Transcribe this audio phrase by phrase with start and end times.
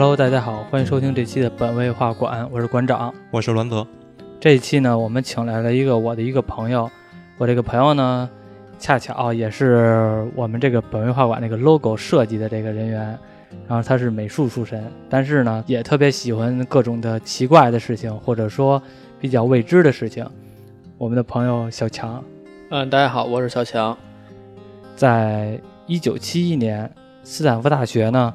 [0.00, 3.12] Hello，大家好，欢迎收听这期的本位画馆，我是馆长。
[3.30, 3.86] 我是栾泽。
[4.40, 6.90] 这一期呢，我们请来了一个我的一个朋友，
[7.36, 8.26] 我这个朋友呢，
[8.78, 13.18] 恰巧也是我们这个本位画馆那个 logo 设计的这个人员，
[13.68, 18.82] 然后他是美术出身，但是呢，也特别喜欢各种的奇怪的事情，或者说
[19.20, 20.26] 比较未知的事情。
[20.96, 22.24] 我们的朋友小强，
[22.70, 23.94] 嗯，大家好，我是小强。
[24.96, 26.90] 在一九七一年，
[27.22, 28.32] 斯坦福大学呢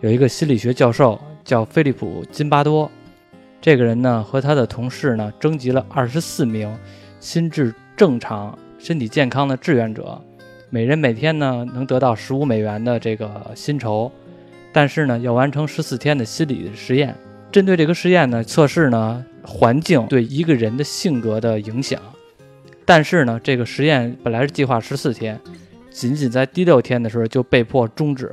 [0.00, 2.90] 有一个心理学教授叫菲利普·金巴多，
[3.60, 6.74] 这个人呢和他的同事呢征集了二十四名
[7.20, 10.18] 心智正常、身体健康的志愿者，
[10.70, 14.10] 每人每天呢能得到十五美元的这个薪酬，
[14.72, 17.14] 但是呢要完成十四天的心理实验。
[17.52, 22.00] 针对这个实验呢，测试呢环境对一个人的性格的影响，
[22.86, 25.38] 但是呢这个实验本来是计划十四天。
[25.90, 28.32] 仅仅在第六天的时候就被迫终止，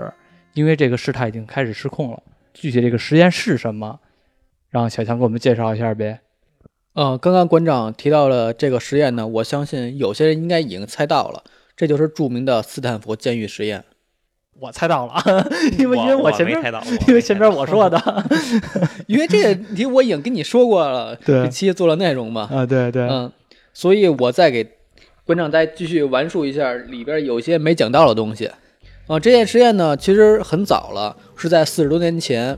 [0.57, 2.23] 因为这个事态已经开始失控了。
[2.51, 3.99] 具体这个实验是什么，
[4.71, 6.21] 让小强给我们介绍一下呗。
[6.95, 11.43] 嗯，刚刚馆长提到了这个实验呢，我相信有些人应该已经猜到了，
[11.75, 13.83] 这就是著名的斯坦福监狱实验。
[14.59, 15.13] 我猜到了，
[15.77, 18.25] 因 为因为我前面猜到，因为前面我说的
[19.05, 23.31] 因为这个题我已经跟你说过了，对这期做了内容嘛，啊，对对，嗯，
[23.71, 24.67] 所以我再给
[25.23, 28.49] 馆长再继续完述一下里边有些没讲到的东西。
[29.07, 32.57] 啊，这件实验呢其实很早了，是在四十多年前，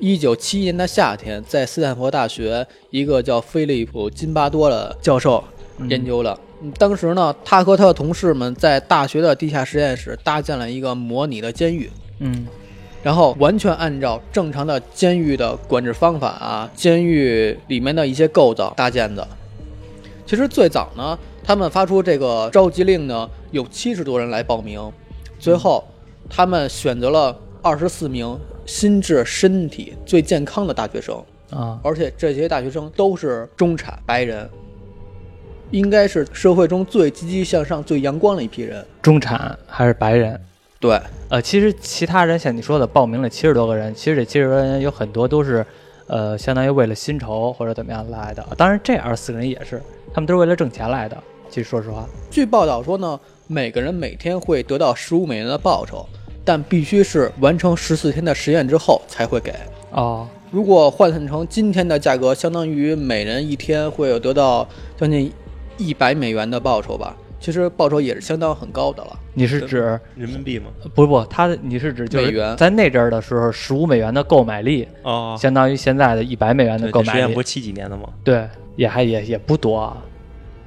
[0.00, 5.42] 一九七一年的夏天，在斯坦福大学一个叫菲利普·金巴多的教授
[5.88, 6.32] 研究的。
[6.32, 12.46] 嗯当时呢，他和他的同事们在大学的地下实验室搭建了一个模拟的监狱，嗯
[13.02, 19.28] 然后完全按照正常的监狱的管制方法啊，监狱里面的一些构造搭建的。
[20.24, 24.80] 其实最早呢，他们发出这个召集令呢，有七十多人来报名，
[25.44, 25.84] 最后
[26.26, 28.34] 他们选择了二十四名
[28.64, 34.48] 心智身体最健康的大学生，啊，而且这些大学生都是中产白人，
[35.70, 38.82] 应该是社会中最积极向上、最阳光的一批人。
[39.02, 40.40] 中产还是白人？
[40.80, 45.62] 对，呃，其实其他人像你说的报名了七十多个人，其实这七十多个人有很多都是，
[46.06, 48.42] 呃，相当于为了薪酬或者怎么样来的。
[48.56, 49.78] 当然，这二十四个人也是，
[50.14, 51.14] 他们都是为了挣钱来的。
[51.50, 56.06] 其实说实话，据报道说呢，每个人每天会得到十五美元的报酬，
[56.44, 59.52] 但必须是完成十四天的实验之后才会给。
[59.90, 64.66] 哦，如果换算成今天的价格，相当于每人一天会有得到
[64.96, 65.30] 将近
[65.76, 67.16] 一百美元的报酬吧。
[67.38, 69.10] 其实报酬也是相当很高的了。
[69.34, 70.70] 你是指人民币吗？
[70.94, 78.04] 不不，他你是指就是美元在那阵儿的时候，十五美元的购买力，哦，相当于现在的一百美元的购买力实验不是，七几年的吗？
[78.24, 80.13] 对，也还也也不多啊，也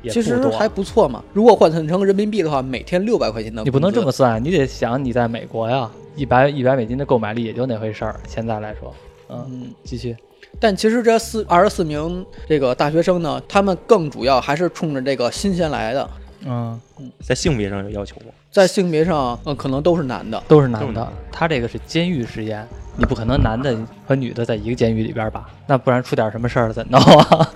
[0.10, 1.24] 其实还不错嘛。
[1.34, 3.64] 如果换算成人民币的话，每天六百块钱的。
[3.64, 8.20] 你不能这么算，你得想你在美国呀，一百一百美金的购买力也就那回事儿。
[8.28, 8.94] 现在来说，
[9.30, 10.16] 嗯，嗯，继续，
[10.60, 16.10] 但其实这四二十四名这个大学生呢，他们更主要还是冲着这个新鲜来的。
[16.46, 16.80] 嗯，
[17.20, 18.28] 在性别上有要求吗？
[18.58, 20.42] 在性别上，嗯，可能都是男的。
[20.48, 21.08] 都是男的。
[21.32, 25.48] 他这个是监狱实验，你不可能男的和女的在一个监狱里边吧？
[25.68, 27.50] 那不然出点什么事儿了怎弄啊？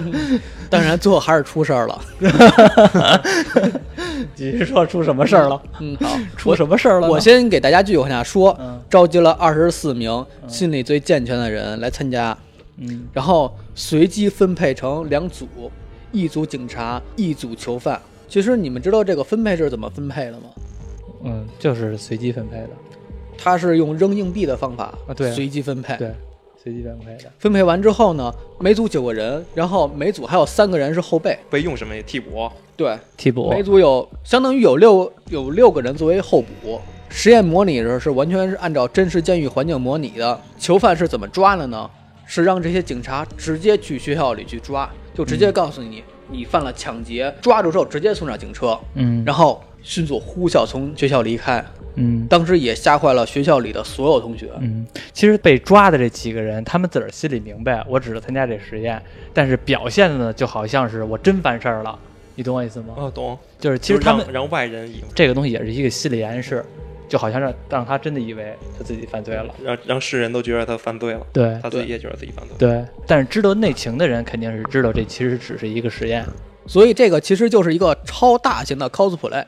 [0.70, 2.00] 当然，最后还是出事儿了。
[4.36, 5.60] 你是说出什么事儿了？
[5.80, 7.12] 嗯，好， 出什么事儿了呢？
[7.12, 8.56] 我先给大家继续往下说。
[8.58, 12.34] 嗯召集了二十四名心理最健全的人来参加，
[12.78, 15.46] 嗯然后随机分配成两组，
[16.10, 18.00] 一组警察，一组囚犯。
[18.28, 20.50] 其实你们知道这个分配是怎么分配的吗？
[21.24, 22.70] 嗯，就是随机分配的，
[23.36, 25.96] 他是用扔硬币的方法啊对随机分配。
[25.96, 26.12] 对，
[26.62, 27.32] 随机分配的。
[27.38, 31.36] 分配完之后呢，每组九个人，然后每组还有三个人是后备。
[31.50, 32.48] 备用什么替补？
[32.76, 36.80] 对，替补每组有相当于有六有六个人作为候补。
[37.08, 40.38] 实验模拟时是完全是按照真实监狱环境模拟的。
[40.58, 41.90] 囚犯是怎么抓的呢？
[42.26, 51.64] 是让这些警察直接去学校里去抓，就直接告诉你、你犯了抢劫，抓住之后直接送上警车，嗯，然后迅速呼啸从学校离开。
[52.00, 54.48] 嗯当时也吓坏了学校里的所有同学。
[54.60, 59.02] 嗯，其实被抓的这几个人，他们自个儿心里明白，我只是参加这实验，
[59.34, 61.98] 但是表现的呢，就好像是我真犯事儿了，
[62.36, 62.94] 你懂我意思吗？
[62.96, 63.36] 哦，懂。
[63.58, 66.64] 就是其实他们让让外人以为这个东西也是一个心理暗示，
[67.08, 69.54] 就好像让让他真的以为他自己犯罪了。
[69.62, 72.54] 让让世人都觉得他犯罪了，对他自己也觉得自己犯罪。
[72.58, 76.24] 对，但是知道内情的人肯定是知道这其实只是一个实验，
[76.66, 79.44] 所以这个其实就是一个超大型的 cosplay。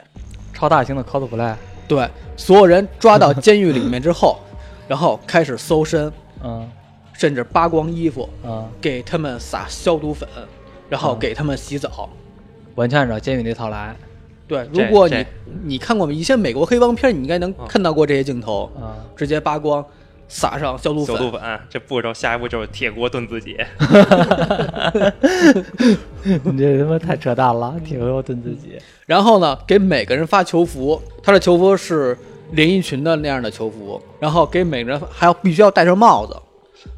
[0.53, 1.55] 超大型的 cosplay。
[1.87, 4.39] 对，所有人抓到监狱里面之后，
[4.89, 6.11] 然后开始搜身，
[6.43, 6.69] 嗯
[7.13, 10.27] 甚至扒光衣服，嗯，给他们撒消毒粉，
[10.89, 12.09] 然后嗯给他们洗澡。
[12.77, 13.95] 完全按照监狱那套来。
[14.51, 15.25] 对，如果你
[15.63, 19.85] 你看过一些美国黑帮片，你应该能嗯看到过这些镜头，啊直接扒光，
[20.27, 23.57] 撒上消毒粉，消毒粉，这步骤下一步就是铁锅炖自己。
[26.25, 28.77] 你这他妈太扯淡了，铁锅炖自己。
[29.07, 32.19] 然后呢，给每个人发球服，他的球服是
[32.51, 36.35] 连衣裙的那样的球服，然后给每个人还要必须要戴上帽子。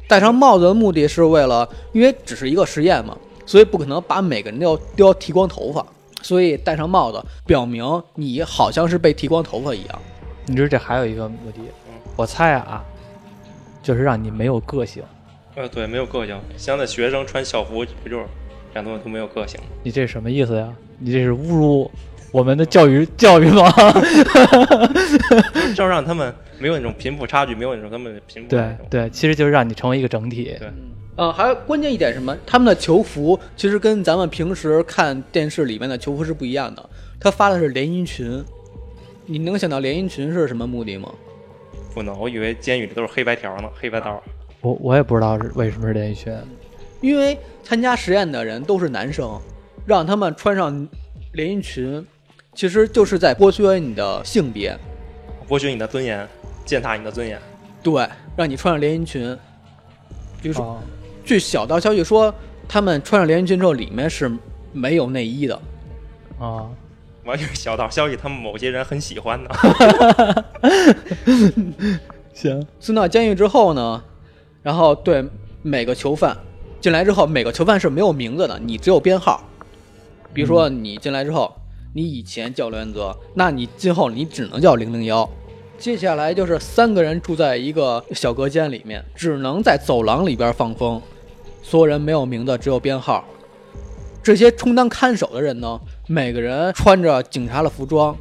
[0.07, 5.85] 戴上帽子的目的是为了，因为只是一个实验嘛，所以不可能把每个人都要都要剃光头发，
[6.23, 10.01] 所以戴上帽子表明你好像是被剃光头发一样。
[10.47, 11.59] 你知道这还有一个目的，
[12.15, 12.83] 我猜啊，
[13.83, 15.03] 就是让你没有个性。
[15.55, 16.35] 呃，对，没有个性。
[16.57, 18.25] 现在学生穿校服不就是
[18.73, 19.67] 让他们都没有个性吗？
[19.83, 20.73] 你这什么意思呀？
[20.97, 21.91] 你这是侮辱
[22.31, 23.71] 我们的教育教育吗？
[25.75, 28.49] 就让他们没有那种贫富差距，没有那种他们贫富。
[28.49, 30.55] 对对，其实就是让你成为一个整体。
[30.59, 30.69] 对
[31.15, 32.35] 呃，还有关键一点什么？
[32.45, 36.89] 他们的球服其实跟咱们平时看电视里面的球服是不一样的，
[37.19, 38.43] 他发的是连衣裙。
[39.25, 41.13] 你能想到连衣裙是什么目的吗？
[41.93, 44.21] 不能，我以为监狱里都是黑白条呢，黑白道。
[44.61, 46.35] 我我也不知道是为什么是连衣裙。
[46.99, 49.39] 因为参加实验的人都是男生，
[49.85, 50.87] 让他们穿上
[51.33, 52.03] 连衣裙，
[52.55, 54.75] 其实就是在剥削你的性别。
[55.47, 56.27] 剥削你的尊严，
[56.65, 57.39] 践踏你的尊严。
[57.83, 59.37] 对，让你穿上连衣裙。
[60.41, 60.81] 比如说，哦
[61.23, 62.33] 据小道消息说，
[62.67, 64.31] 他们穿上连衣裙之后，里面是
[64.71, 65.55] 没有内衣的。
[66.39, 66.67] 啊，
[67.25, 69.49] 我以为小道消息，他们某些人很喜欢呢。
[72.33, 74.03] 行，送到监狱之后呢，
[74.61, 75.23] 然后对
[75.61, 76.35] 每个囚犯
[76.81, 79.43] 进来之后，每个囚犯是没有名字的，你只有编号。
[80.33, 81.55] 比如说你进来之后，
[81.93, 85.29] 你以前叫刘元泽，那你今后你只能叫零零幺。
[85.77, 91.01] 接下来就是三个人住在一个小隔间里面，只能在走廊里边放风，
[91.63, 93.25] 所有人没有名字，只有编号。
[94.21, 98.15] 这些充当看守的人呢，每个人穿着警察的服装，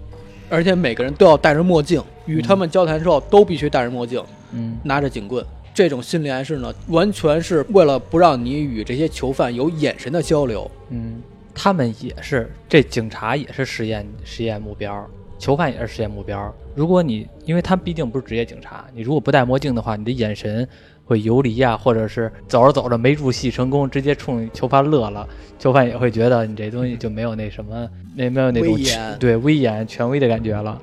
[0.48, 4.22] 而且每个人都要戴着墨镜，与他们交谈的时候都必须戴着墨镜。
[4.54, 5.44] 嗯拿着警棍。
[5.74, 10.70] 这种心理暗示呢，完全是为了不让你与这些囚犯有眼神的交流。
[10.90, 11.22] 嗯，
[11.54, 15.08] 他们也是，这警察也是实验实验目标，
[15.38, 16.54] 囚犯也是实验目标。
[16.74, 20.68] 如果你，因为他们毕竟不是职业警察，你如果不戴墨镜的话，你的眼神
[21.04, 25.28] 会游离呀、或者是走着走着没入戏成功，直接冲囚犯乐了，
[25.58, 30.80] 囚犯也会觉得你这东西就没有那什么，那没有那种威严对威严权威的感觉了，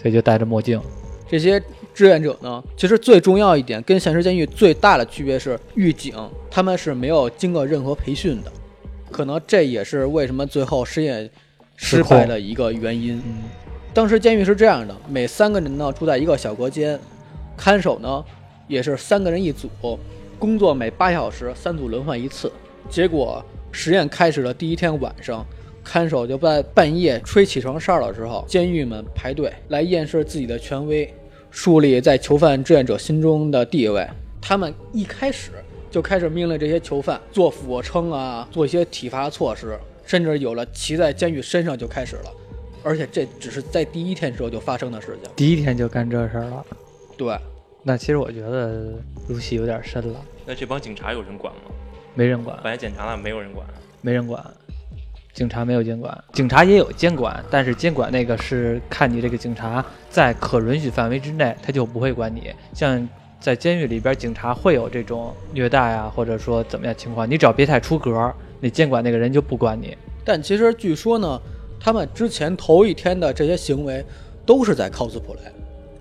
[0.00, 0.80] 所以就戴着墨镜。
[1.28, 1.60] 这些
[1.92, 6.14] 志愿者呢，其实最重要一点，跟现实监狱最大的区别是，狱警
[6.50, 8.52] 他们是没有经过任何培训的，
[9.10, 11.28] 可能这也是为什么最后实验
[11.76, 13.16] 失败的一个原因。
[13.26, 13.42] 嗯
[13.94, 16.98] 当时监狱是这样的，每三个人呢住在一个小隔间，
[17.56, 18.24] 看守呢
[18.66, 19.68] 也是三个人一组，
[20.38, 22.50] 工作每八小时，三组轮换一次。
[22.88, 25.44] 结果实验开始的第一天晚上，
[25.82, 31.12] 看守就在半夜吹起床哨的时候，监狱们排队来验视自己的权威，
[31.50, 34.06] 树立在囚犯志愿者心中的地位。
[34.40, 35.50] 他们一开始
[35.90, 42.30] 就开始命令这些囚犯做俯卧撑啊，做一些体罚措施，甚至有了骑在监狱身上就开始了。
[42.82, 45.32] 而且这只是在第一天时候就发生的事情。
[45.34, 46.66] 第一天就干这事儿了，
[47.16, 47.34] 对，
[47.86, 48.94] 那其实我觉得
[49.28, 51.70] 入戏有点深了，那这帮警察有人管吗？
[52.14, 52.58] 没人管。
[52.62, 53.66] 本来检查了没有人管。
[54.00, 54.42] 没人管，
[55.34, 62.50] 警察没有监管，警察也有监管，但是监管那个是看你这个警察在可允许范围之内，他就不会管你。
[62.72, 63.06] 像
[63.38, 69.94] 在监狱里边，警察会有这种虐待啊，或者说怎么样情况，你只要别太出格，那监管那个人就不管你。
[70.24, 71.38] 但其实据说呢，
[71.78, 74.02] 他们之前头一天的这些行为
[74.46, 75.36] 都是在 cosplay，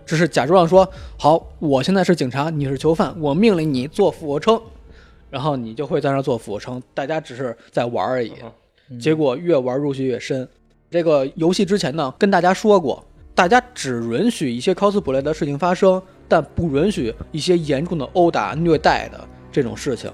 [0.06, 4.62] 只是假装说好，我现在是警察，你是囚犯，我命令你做俯卧撑，
[5.30, 8.34] 然后你就会在那儿做俯卧撑，大家只是在玩而已。
[9.00, 10.48] 结果越玩入戏越深。
[10.92, 20.12] 这个游戏之前呢，跟大家说过，大家只允许一些 cosplay 的事情发生，但不允许一些严重的殴打、虐待的这种事情。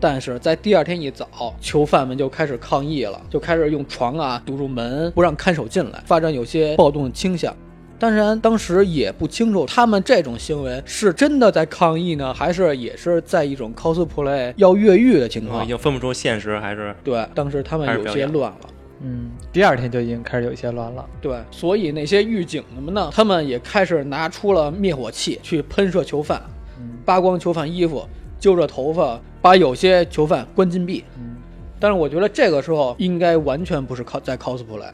[0.00, 7.54] 但是在第二天一早，囚犯们就开始抗议了，就开始用床啊堵住门，不让看守进来，发展有些暴动倾向。
[8.02, 15.68] 当然，当时也不清楚他们这种行为是真的在抗议呢，还是也是在一种 cosplay 要越狱的情况已。
[15.68, 18.68] 经分不出现实还是对，当时他们有些乱了。
[19.02, 21.06] 嗯，第二天就已经开始有些乱了。
[21.20, 26.42] 对，所以那些狱警们呢，他们也开始拿出了灭火器去喷射囚犯，
[26.80, 28.04] 嗯扒光囚犯衣服，
[28.36, 31.04] 揪着头发，把有些囚犯关禁闭。
[31.16, 31.36] 嗯，
[31.78, 34.90] 但是我觉得这个时候应该完全不是 cos 在 cosplay，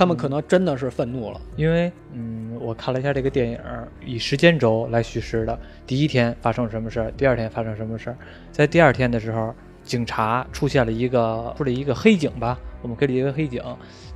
[0.00, 1.38] 他们可能真的是愤怒了。
[1.56, 3.58] 因为嗯，我看了一下这个电影，
[4.02, 5.58] 以时间轴来叙事的。
[5.86, 8.16] 第一天发生什么事儿，第二天发生什么事儿。
[8.50, 13.62] 在第二天的时候，警察出现了一个出了一个黑警吧，我们可以理解为黑警，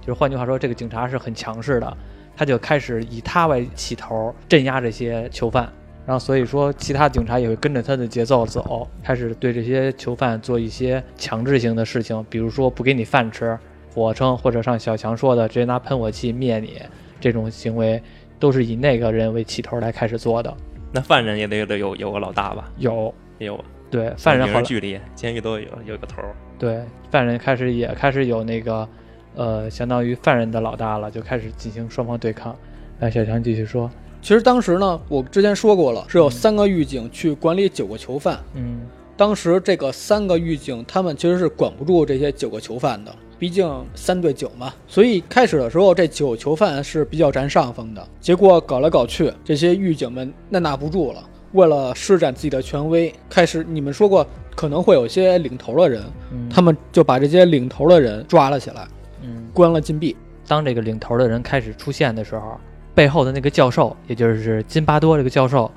[0.00, 1.96] 就是换句话说，这个警察是很强势的，
[2.34, 5.70] 他就开始以他为起头镇压这些囚犯。
[6.06, 13.58] 然后所以说其他警察也会跟着他的节奏走，开始对这些囚犯做一些强制性的事情，比如说不给你饭吃，
[13.94, 16.82] 俯卧撑，或者像小强说的直接拿喷火器灭你，
[17.20, 18.02] 这种行为
[18.40, 20.52] 都是以那个人为起头来开始做的。
[20.90, 22.68] 那犯人也得得有有个老大吧？
[22.78, 23.64] 有，有。
[23.90, 26.34] 对，犯人好距离监狱都有有个头儿。
[26.58, 26.82] 对，
[27.12, 28.88] 犯人开始也开始有那个，
[29.36, 32.56] 呃，相当于犯人的老大了，就开始进行双方对抗。
[32.98, 33.88] 来，小强继续说。
[34.20, 38.40] 其实当时呢，我之前说过了，是有三个狱警去管理九个囚犯。
[38.54, 38.80] 嗯，
[39.16, 44.72] 当时这个三个狱警他们其实是管不住这些九个囚犯的，毕竟三对九嘛。
[44.88, 48.08] 所以开始的时候，这九囚犯是比较占上风的。
[48.18, 51.22] 结果搞来搞去，这些狱警们按捺不住了，
[51.52, 58.88] 为了施展自己的权威，开始你们说过可能会有些领头的人，嗯他们就把这些领头的人抓了起来，
[59.20, 60.16] 嗯，关了禁闭。
[60.48, 62.58] 当这个领头的人开始出现的时候，
[62.94, 65.70] 背后的那个教授，也就是金巴多这个教授，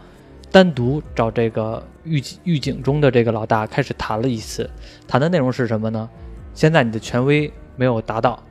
[0.49, 4.69] 单独找这个狱狱警中的这个老大开始谈了一次，
[5.05, 6.09] 谈的内容是什么呢？
[6.57, 8.43] 现在你的权威没有达到，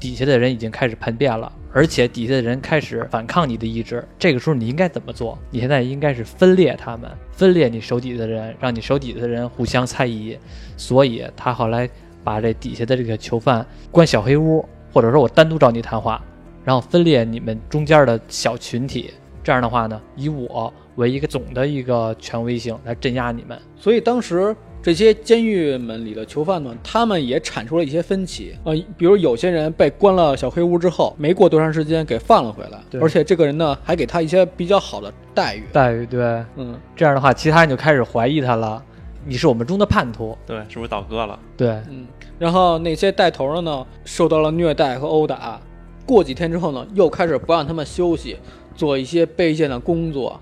[0.00, 4.02] 底下的人已经开始叛变了，而且底下的人开始反抗你的意志。
[4.18, 5.38] 这个时候你应该怎么做？
[5.50, 10.34] 你现在应该是分裂他们，分裂你手底下的人，让你手底下的人互相猜疑。
[10.78, 11.86] 所以他后来
[12.24, 16.24] 把这底下的这个囚犯关小黑屋，或者说我单独找你谈话，
[16.64, 19.12] 然后分裂你们中间的小群体。
[19.42, 23.60] 这样的话呢，以我为一个总的一个权威性来镇压你们。
[23.76, 28.54] 所以当时这些监狱们里的囚犯们，他们也产出了一些分歧。
[28.64, 35.64] 呃，比如有些人被关了小黑屋之后，没过多长时间给放了回来，而且这个人呢还给他一些比较好的待遇。
[35.72, 36.22] 待遇对，
[36.56, 38.84] 嗯，这样的话，其他人就开始怀疑他了，
[39.24, 40.36] 你是我们中的叛徒。
[40.44, 41.38] 对，是不是倒戈了？
[41.56, 42.06] 对，嗯，
[42.38, 45.58] 然后那些带头的呢，受到了虐待和殴打。
[46.04, 48.36] 过几天之后呢，又开始不让他们休息，
[48.76, 50.38] 做一些卑贱的工作，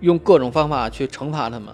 [0.00, 1.68] 用各种方法去惩罚他们。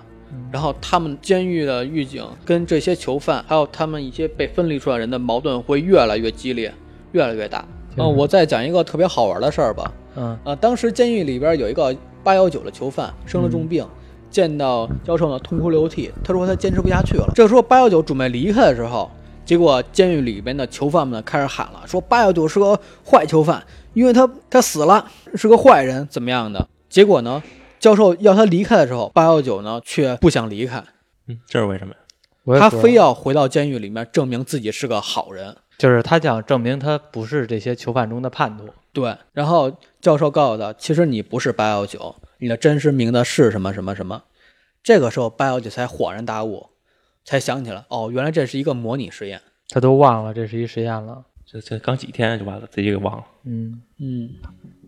[0.52, 6.72] 然后他们监狱的狱警跟这些囚犯，还有他们一些被分离出来的人的矛盾会越来越激烈，
[7.12, 7.64] 越来越大。
[7.96, 9.92] 嗯、嗯我再讲一个特别好玩的事儿吧。
[10.16, 11.94] 嗯呃，当时监狱里边有一个
[12.24, 13.86] 八幺九的囚犯生了重病，
[14.30, 17.30] 见到教授呢痛哭流涕，他说他坚持不下去了。
[17.34, 19.10] 这时候八幺九准备离开的时候，
[19.44, 23.62] 结果监狱里边的囚犯们开始喊了，说八幺九是个坏囚犯，
[23.94, 25.04] 因为他他死了，
[25.34, 26.68] 是个坏人，怎么样的？
[26.88, 27.42] 结果呢，
[27.78, 30.82] 教授要他离开的时候，八幺九呢却不想离开，
[31.26, 31.94] 嗯，这是为什么
[32.54, 32.60] 呀？
[32.60, 35.56] 他非要回到监狱里面证明自己是个好人。
[35.76, 38.68] 就是他想证明他不是这些囚犯中的叛徒。
[38.92, 39.70] 对，然后
[40.00, 44.24] 教授告诉他，其实你不是八幺九，你的真实名字是什么什么什么。
[44.82, 46.70] 这个时候八幺九才恍然大悟，
[47.24, 49.40] 才想起来，哦，原来这是一个模拟实验。
[49.68, 51.22] 他都忘了这是一实验了。
[51.46, 53.24] 这这刚几天就把自己给忘了。
[53.44, 54.30] 嗯，嗯，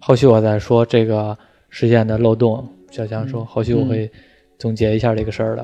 [0.00, 2.68] 后续我再说这个实验的漏洞。
[2.90, 4.10] 小强说，后续我会
[4.58, 5.62] 总结一下这个事儿的。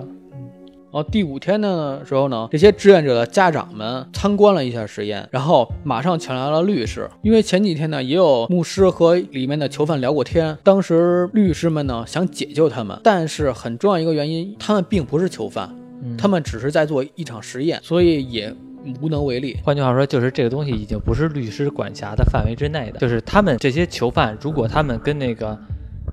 [0.92, 15.68] 然后第五天的时候呢，这些志愿者的家长们参观了一下实验，然后马上请来了律师，因为前几天呢也有牧师和里面的囚犯聊过天，当时律师们呢想解救他们，但是很重要一个原因，他们并不是囚犯，
[16.02, 18.54] 嗯他们只是在做一场实验，所以也
[19.02, 19.58] 无能为力。
[19.62, 23.00] 换句话说，就是这个东西已经不是律师管辖的范围之内的。
[23.00, 25.58] 就是他们这些囚犯，如果他们跟那个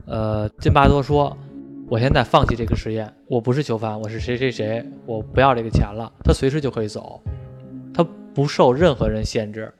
[0.05, 1.35] 呃津巴多说，
[1.87, 7.21] 我现在放弃这个实验，我不是囚犯，我是谁谁谁，我不要这个钱了，他随时就可以走，
[7.93, 9.71] 他不受任何人限制。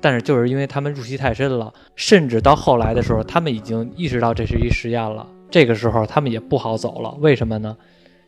[0.00, 7.16] 但是就是因为他们入戏太深了，甚至到后来的时候，他们已经意识到这是一实验了，这个时候他们也不好走了。
[7.20, 7.76] 为什么呢？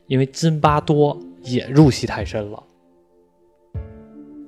[0.07, 2.63] 因为津巴多也入戏太深了。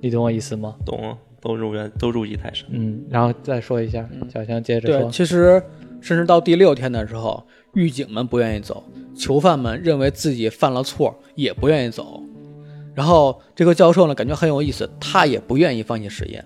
[0.00, 0.76] 你懂我意思吗？
[0.84, 2.64] 懂，都入院都入戏太深。
[2.70, 5.10] 嗯，然后再说一下，小强接着对，说。
[5.10, 5.60] 其实
[6.06, 7.44] 甚至到第六天的时候，
[7.74, 8.84] 狱警们不愿意走，
[9.16, 12.22] 囚犯们认为自己犯了错，也不愿意走。
[12.94, 16.44] 然后这个教授呢，感觉很有意思，他也不愿意放弃实验。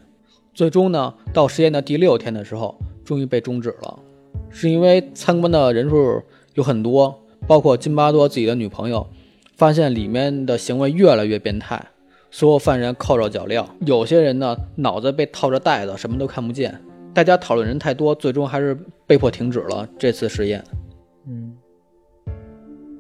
[0.55, 3.99] 最终呢，到实验的第六天的时候，终于被终止了，
[4.49, 6.23] 是因为参观的人数
[6.55, 9.07] 有很多，包括津巴多自己的女朋友，
[9.59, 11.89] 发现里面的行为越来越变态，
[12.31, 16.81] 所有犯人扣着脚镣，有些人呢脑子被套着袋子，什么都看不见。
[17.13, 20.63] 大家讨论人太多，最终还是被迫停止了这次实验。
[21.27, 21.57] 嗯，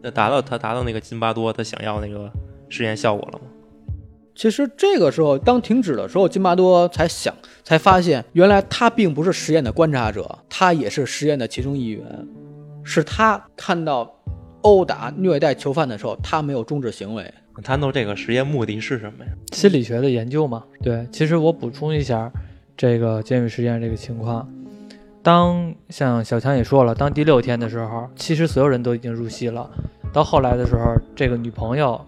[0.03, 2.31] 那达到他达到那个津巴多他想要那个
[2.69, 3.45] 实验效果了吗？
[4.35, 12.05] 其实这个时候，当停止的时候，津巴多才想，才发现原来他并不是实验的观察者，他也是实验的其中一员。
[12.83, 14.11] 是他看到
[14.63, 17.33] 殴打、虐待囚犯的时候，他没有终止行为。
[17.63, 19.31] 他弄这个实验目的是什么呀？
[19.53, 20.65] 心理学的研究嘛。
[20.83, 22.33] 对，其实我补充一下
[22.81, 24.49] 这个监狱实验这个情况。
[25.23, 29.71] 当像小强也说了，当第六天的时候，其实所有人都已经入戏了。
[30.15, 32.01] 到后来的时候，这个女朋友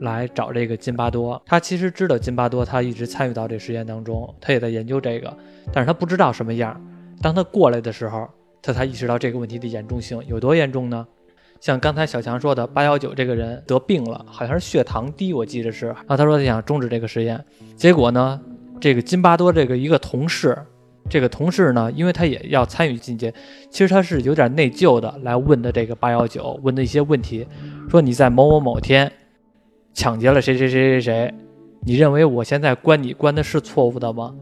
[0.00, 5.36] 来找这个金巴多，她其实知道金巴多，他一直参与到这实验当中，他也在研究这个，
[5.70, 6.80] 但是他不知道什么样。
[7.20, 8.26] 当他过来的时候，
[8.62, 11.06] 他才意识到这个问题的严重性有多严重呢？
[11.60, 15.88] 像刚才小强说的，八幺九这个人得病了，好像是血糖低，我记得是。
[15.88, 17.44] 然后他说他想终止这个实验，
[17.76, 18.40] 结果呢，
[18.82, 20.58] 这个金巴多这个一个同事，
[21.08, 23.32] 这个同事呢，因为他也要参与进去，
[23.70, 27.46] 其实他是有点内疚的，来问的这个八幺九问的一些问题，
[27.88, 29.12] 说你在某某某天
[29.94, 31.34] 抢劫了谁谁谁谁谁，
[31.82, 34.34] 你认为我现在关你关的是错误的吗？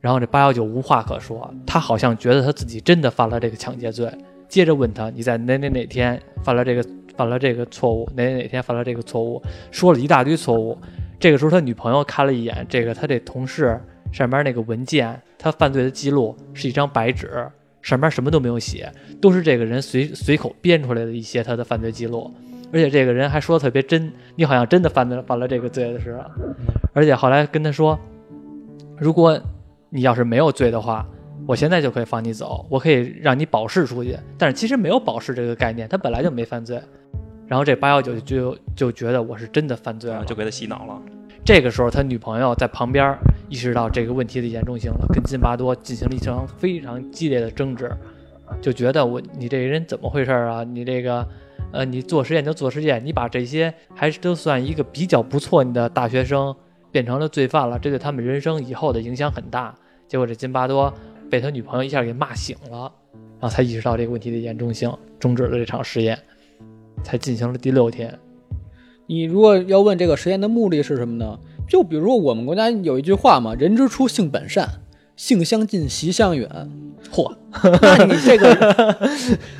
[0.00, 4.10] 然后这八幺九无话可说，他好像觉得他自己真的犯了这个抢劫罪。
[4.48, 6.82] 接着问他，你在哪哪哪天犯了这个
[7.14, 8.08] 犯了这个错误？
[8.16, 9.42] 哪哪哪天犯了这个错误？
[9.70, 10.78] 说了一大堆错误。
[11.24, 13.80] 这个时候，他女朋友看了一眼这个他这同事
[14.12, 17.50] 上面那个文件，他犯罪的记录是一张白纸，
[17.80, 22.30] 上面什么都没有写，都是这个人随随口编出来的一些他的犯罪记录。
[22.74, 26.30] 而且这个人还说的特别真，你好像真的犯了犯了这个罪的似的。
[26.92, 27.98] 而且后来跟他说，
[28.98, 29.40] 如果
[29.88, 31.08] 你要是没有罪的话。
[31.46, 34.16] 我现在就可以放你走，我可以让你保释出去。
[34.38, 36.80] 但是其实没有保释这个概念，他本来就没犯罪。
[37.46, 41.00] 然后这八幺九就就觉得我是真的犯罪了，就给他洗脑了。
[41.44, 43.16] 这个时候，他女朋友在旁边
[43.48, 47.90] 意识到这个问题的严重性了，跟金巴多进行了一场非常激烈的争执，
[48.60, 50.64] 就觉得我你这个人怎么回事啊？
[50.64, 51.26] 你这个，
[51.72, 56.54] 呃，你做实验就做实验，你把这些还是都算一个比较不错你的大学生
[56.90, 59.74] 变成了罪犯了，这对他们人生以后的影响很大。
[60.08, 60.92] 结果这金巴多。
[61.30, 62.92] 被他女朋友一下给骂醒了，
[63.40, 66.16] 然后才意识到这个问题的严重性，终止了这场实验，
[67.04, 68.18] 才进行了第六天。
[69.06, 71.38] 你如果要问这个实验的目的是什么呢？
[71.68, 74.68] 就比如我们国家有一句话嘛，“人之初，性本善，
[75.14, 76.48] 性相近，习相远。”
[77.12, 77.36] 嚯，
[77.80, 78.96] 那你这个，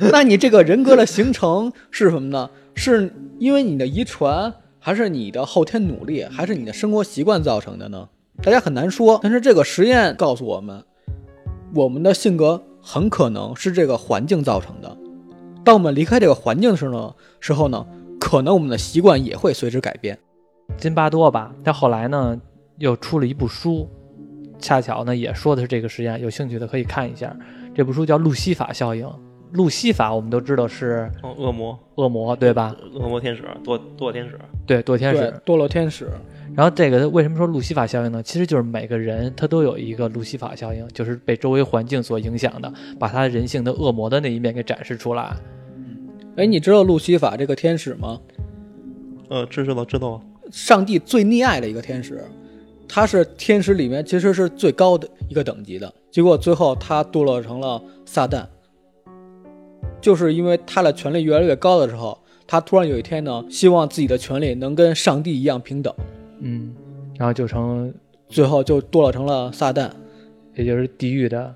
[0.11, 2.49] 那你这个人格的形成是什么呢？
[2.73, 8.09] 是因为你的遗传，还是你的后天努力，还是你的生活习惯造成的呢？
[8.41, 9.19] 大家很难说。
[9.23, 10.83] 但是这个实验告诉我们。
[11.73, 14.97] 我们的性格很可能是这个环境造成的。
[15.65, 17.85] 当我们离开这个环境的时候呢，时候呢，
[18.19, 20.17] 可能我们的习惯也会随之改变。
[20.77, 22.39] 津巴多吧，他后来呢
[22.77, 23.89] 又出了一部书，
[24.59, 26.21] 恰巧呢也说的是这个实验。
[26.21, 27.35] 有兴趣的可以看一下，
[27.73, 29.07] 这部书叫《路西法效应》。
[29.51, 32.75] 路西法我们都知道是恶魔，恶魔对吧？
[32.93, 36.09] 恶魔天使，堕堕天使，对，堕天使，堕落天使。
[36.55, 38.21] 然后这个为什么说路西法效应呢？
[38.21, 45.33] 其实就是每个人他都有一个路西法效应，就是被周围环境所影响的，把他人性的恶魔的那一面给展示出来。
[46.35, 48.19] 哎，你知道路西法这个天使吗？
[49.29, 50.21] 呃，知道知道。
[50.51, 52.23] 上帝最溺爱的一个天使，
[52.87, 58.45] 他是天使里面其实是最高的一个等级的，结果最后他堕落成了撒旦。
[60.01, 65.91] 就是因为他的权力越来越高的时候，他突然有一天呢，希望自己的权力能跟上帝一样平等。
[66.41, 66.75] 嗯，
[67.17, 67.91] 然后就成，
[68.27, 69.89] 最后就堕落成了撒旦，
[70.53, 71.55] 也就是地狱的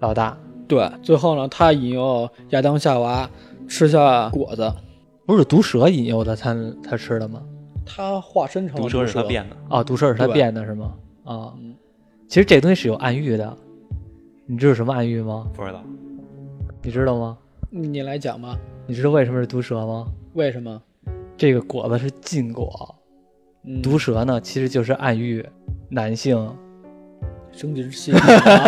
[0.00, 0.38] 老大。
[0.68, 3.28] 对，最后呢，他引诱亚当夏娃
[3.68, 4.72] 吃下果子，
[5.26, 7.42] 不是毒蛇引诱的，他他吃的吗？
[7.84, 10.94] 他化身成毒蛇是他变的啊，毒蛇是他变的，是吗？
[11.24, 11.54] 啊，
[12.26, 13.56] 其实这东西是有暗喻的，
[14.46, 15.46] 你知道什么暗喻吗？
[15.54, 15.82] 不知道，
[16.82, 17.38] 你知道吗？
[17.70, 18.58] 你来讲吧。
[18.86, 20.06] 你知道为什么是毒蛇吗？
[20.34, 20.80] 为什么？
[21.36, 22.94] 这个果子是禁果。
[23.82, 25.46] 毒蛇呢，其实就是暗喻
[25.90, 26.50] 男性
[27.52, 28.12] 生殖器。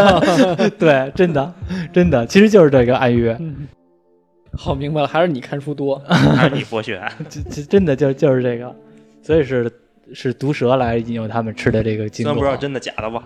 [0.79, 1.55] 对，真的，
[1.93, 3.35] 真的，其实就是这个暗喻。
[4.53, 7.03] 好，明白了，还是你看书多， 还是你博学。
[7.29, 8.75] 这这真的就就是这个，
[9.23, 9.71] 所以是
[10.13, 12.35] 是毒蛇来引诱他们吃的这个禁果。
[12.35, 13.23] 不知道真的假的吧？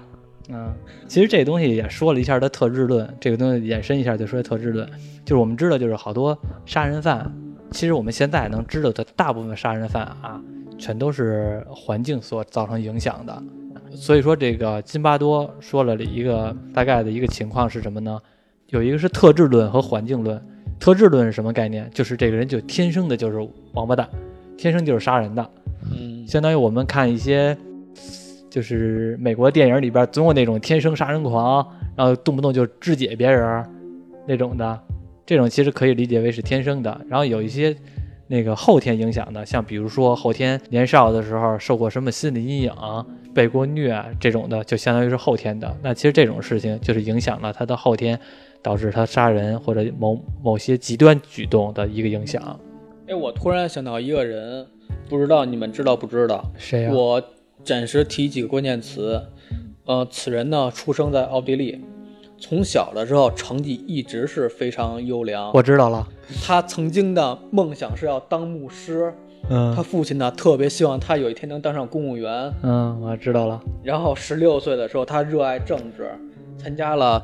[0.50, 0.72] 嗯，
[1.08, 4.88] 其实这东西也说了一下它特质论，这个东西延伸一下就说特质论，
[5.24, 7.32] 就是我们知道，就是好多杀人犯，
[7.70, 10.40] 其实我们现在能知道的大部分杀人犯啊。
[10.76, 13.42] 全都是环境所造成影响的，
[13.92, 18.20] 所以说这个金巴多说了一个大概的一个情况是什么呢？
[18.70, 20.44] 有一个是特质论和环境论。
[20.84, 21.90] 特质论是什么概念？
[21.94, 24.06] 就是这个人就天生的就是王八蛋，
[24.58, 25.50] 天生就是杀人的。
[25.90, 27.56] 嗯，相当于我们看一些，
[28.50, 31.66] 就是美国电影里边总有那种天生杀人狂，
[31.96, 33.64] 然后动不动就肢解别人
[34.26, 34.78] 那种的，
[35.24, 37.00] 这种其实可以理解为是天生的。
[37.08, 37.74] 然后有一些。
[38.26, 42.72] 那个后天影响的，像比如说后天年少的时候受过什么心理阴影，
[43.34, 45.76] 被过虐这种的，就相当于是后天的。
[45.82, 48.18] 那其实这种事情就是影响了他的后天，
[48.64, 52.58] 导致他杀人或者某某些极端举动的一个影响。
[53.06, 54.66] 哎，我突然想到一个人，
[55.06, 56.42] 不知道你们知道不知道？
[56.56, 56.90] 谁呀？
[56.90, 57.22] 我
[57.62, 59.22] 暂时提几个关键词。
[59.84, 61.84] 呃，此人呢出生在奥地利，
[62.38, 65.52] 从小的时候成绩一直是非常优良。
[65.52, 66.08] 我知道了。
[66.42, 69.12] 他曾经的梦想是要当牧师。
[69.50, 69.74] 嗯。
[69.76, 72.50] 他父亲呢，特别希望他有一天能当上公务员。
[72.62, 73.60] 嗯，我知道了。
[73.82, 76.10] 然后十六岁的时候，他热爱政治，
[76.56, 77.22] 参加了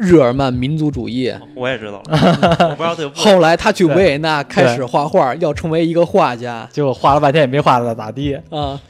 [0.00, 1.30] 日耳曼民族主义。
[1.54, 2.02] 我也知道了。
[2.70, 3.08] 我不知道他。
[3.14, 6.66] 后来他去维也纳开始画画，要成为一个画家。
[6.72, 8.80] 结果画了半天也没画的咋地啊。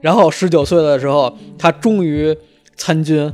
[0.00, 2.36] 然后十九岁的时候，他终于
[2.76, 3.32] 参军。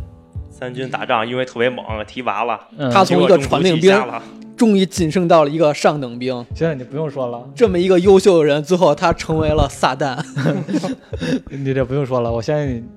[0.50, 2.58] 参军打仗，因为特别猛，提拔了。
[2.90, 3.94] 他从一个传令兵，
[4.56, 6.46] 终于晋升到了一个上等兵。
[6.54, 7.42] 行，你不用说了。
[7.54, 10.16] 这么一个优秀的人，最后他成为了撒旦。
[11.50, 12.88] 你这不用说了，我相信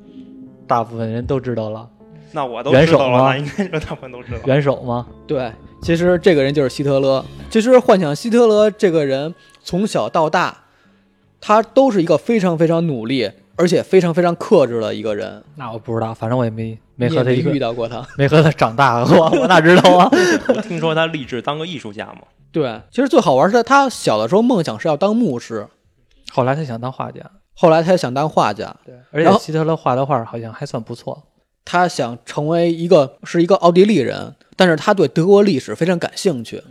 [0.67, 1.89] 大部分人都知道了。
[2.35, 3.35] 那我都元首吗？
[3.35, 4.39] 应该说大部分都知道。
[4.45, 5.07] 元首吗？
[5.25, 7.25] 对，其实这个人就是希特勒。
[7.49, 10.65] 其实幻想希特勒这个人从小到大，
[11.41, 13.31] 他都是一个非常非常努力。
[13.57, 20.09] 而且非常非常克制的一个人，那我不知道，反正我也没没和他遇到过他，没和他长大过，我哪知道啊？
[20.53, 22.23] 我听说他立志当个艺术家嘛。
[22.51, 25.65] 对，其实最好玩是他小的时候梦想是要当牧师，
[26.33, 28.75] 后来他想当画家，后来他想当画家。
[28.85, 31.23] 对，而且希特勒画的画好像还算不错。
[31.65, 36.63] 他想成为一个是一个奥地利人，但是他对德国历史非常感兴趣。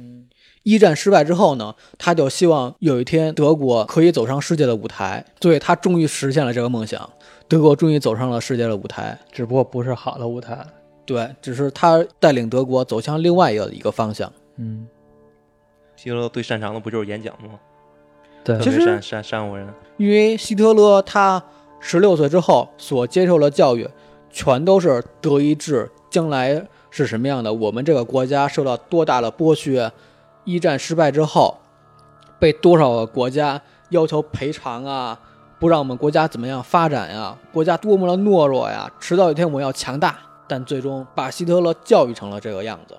[0.63, 7.11] 一战失败之后呢，他就希望有一天德国可以走上世界的舞台，所以他终于实现了这个梦想。
[7.47, 10.67] 德国终于走上了世界的舞台，只不过不是好的舞台。
[11.05, 14.33] 对，只是他带领德国走向另外一个一个方向。
[14.57, 14.87] 嗯，
[15.97, 17.59] 希特勒最擅长的不就是演讲吗？
[18.43, 19.69] 对，其实善善善乎人。
[19.99, 21.45] 因为希特勒他
[21.79, 23.87] 十六岁之后所接受的教育，
[24.35, 29.91] 全都是德意志将来是什么样的，我们这个国家受到多大的剥削。
[30.43, 31.57] 一战失败之后，
[32.39, 35.19] 被多少个国家要求赔偿啊？
[35.59, 37.35] 不让我们国家怎么样发展呀？
[37.53, 38.91] 国家多么的懦弱呀！
[39.01, 40.19] 迟早有一天我们要强大，
[40.49, 42.95] 但最终把希特勒教育成了这个样子。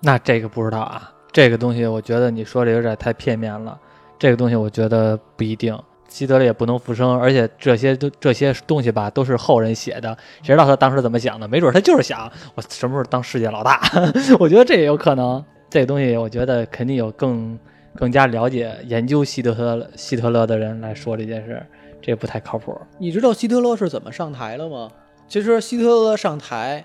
[0.00, 3.76] 那这个不知道啊，这个东西我觉得你说的有点太片面了。
[4.18, 5.76] 这个东西我觉得不一定，
[6.10, 11.48] 希特勒也不能复生，而且这些都这些东西吧，都是后人写的，谁知道他当时怎么想的？
[11.48, 13.80] 没准他就是想我什么时候当世界老大。
[14.38, 15.42] 我觉得这也有可能。
[15.70, 17.56] 这个东西，我觉得肯定有更
[17.94, 21.64] 更加了解研究希特勒希特勒的人来说这件事，
[22.02, 22.76] 这不太靠谱。
[22.98, 24.90] 你知道希特勒是怎么上台的吗？
[25.28, 26.84] 其实希特勒上台，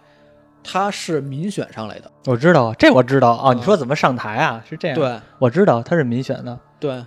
[0.63, 2.11] 他是民选上来的。
[2.27, 3.53] 我知道，这我知道啊。
[3.53, 4.63] 你说怎么上台啊？
[4.69, 4.95] 是这样。
[4.95, 6.59] 对，我知道他是民选的。
[6.79, 7.03] 对，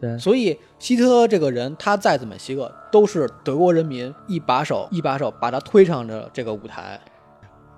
[0.00, 0.18] 对。
[0.18, 7.00] 所以希特勒这个人，他再怎么邪恶，都是德国人民一把手一把手把他推上了这个舞台。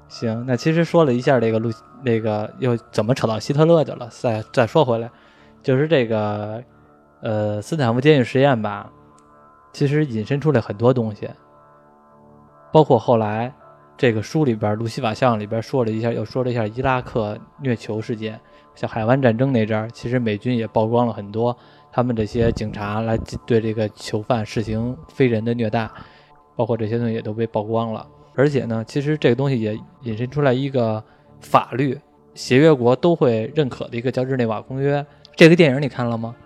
[0.09, 1.71] 行，那其实说了一下这个路，
[2.03, 4.09] 那个又怎么扯到希特勒去了？
[4.11, 5.11] 再再说回来，
[5.63, 6.65] 就是这个，
[7.21, 8.91] 呃，斯坦福监狱实验吧，
[9.71, 11.29] 其实引申出来很多东西，
[12.73, 13.53] 包括后来
[13.99, 18.41] 这个书里边《路西法像》里边说了一下，又说了一下伊拉克虐囚事件，
[18.75, 21.55] 像海湾战争那阵儿，其实美军也曝光了很多
[21.99, 25.91] 他们这些警察来对这个囚犯实行非人的虐待，
[26.55, 28.07] 包括这些东西也都被曝光了。
[28.37, 31.03] 而且呢，其实这个东西也引申出来一个
[31.41, 31.99] 法律，
[32.35, 35.03] 协约国都会认可的一个叫《日内瓦公约》。
[35.35, 36.37] 这个电影你看了吗？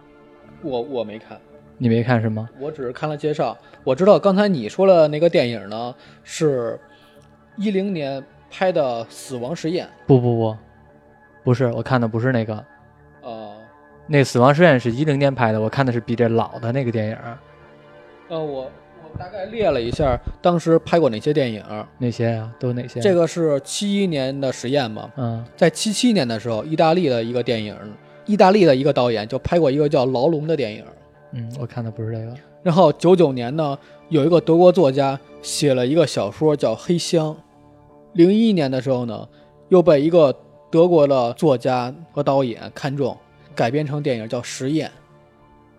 [0.63, 1.39] 我我没看，
[1.77, 2.49] 你没看是吗？
[2.59, 3.55] 我只是看了介绍。
[3.85, 6.81] 我知道刚才你说了那个电影呢，是
[7.59, 9.85] 一零年拍的《死亡实验》。
[10.07, 10.57] 不不不，
[11.45, 12.65] 不是，我看的不是那个。
[14.13, 17.17] 哦，那个《死亡实验》是一零年拍的，我看的是比这老的那个电影。
[18.29, 18.71] 呃，我。
[19.19, 21.63] 大概列了一下，当时拍过哪些电影？
[21.99, 22.51] 哪些啊？
[22.59, 22.99] 都哪些？
[22.99, 25.13] 这个是七一年的实验嘛？
[25.17, 27.77] 嗯，在七七年的时候，意大利的一个电影，
[28.25, 30.83] 意大利的一个导演就拍过一个叫《牢笼》的电影。
[31.33, 32.35] 嗯，我看的不是这个。
[32.63, 37.27] 然后九九年呢，有一个德国作家写了一个小说叫《黑箱》。
[38.15, 39.29] 零一年的时候呢，
[39.69, 40.35] 又被一个
[40.71, 43.15] 德国的作家和导演看中，
[43.55, 44.89] 改编成电影叫《实验》。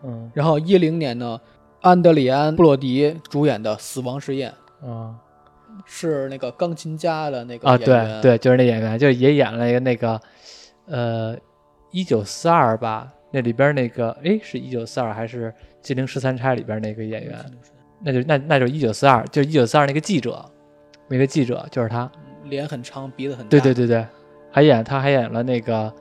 [0.03, 1.39] 嗯，然后一零年呢。
[1.83, 4.49] 安德里安·布洛迪主演的《死亡实验》
[4.85, 5.13] 嗯，
[5.85, 10.21] 是那个钢琴家的那个啊，对对，就是那演员，就也演了一个那个，
[10.85, 11.37] 呃，
[11.91, 17.37] 一九四二吧，那里边那个，哎，是一九四二还是《金陵十三钗》里边那个演员？
[17.99, 20.45] 那就那那就一九四二，就是一九四二那个记者，
[21.09, 22.09] 那个记者就是他，
[22.45, 24.07] 脸很长，鼻子很大，对对对对，
[24.49, 25.89] 还演他还演了那个《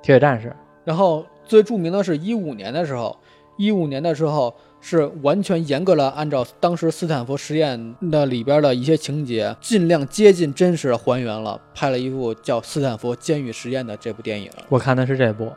[0.00, 0.48] 铁血战士》，
[0.86, 3.14] 然后最著名的是一五年的时候，
[3.58, 4.54] 一五年的时候。
[4.78, 14.48] 是完全严格了按照当时斯坦福实验那里边的一些情节，尽量接近真实的还原了，拍了一部叫《斯坦福监狱实验》的这部电影。
[14.68, 15.50] 我看的是这部，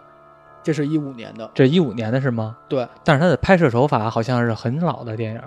[0.63, 2.57] 这是一五年的，这一五年的是吗？
[2.67, 5.41] 对，但是它的拍摄手法好像是很老的电影。